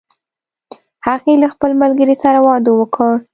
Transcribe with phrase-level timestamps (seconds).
[1.07, 3.11] هغې له خپل ملګری سره واده وکړ